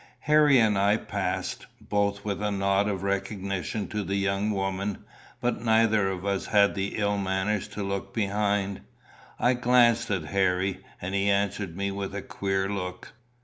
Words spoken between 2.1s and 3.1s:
with a nod of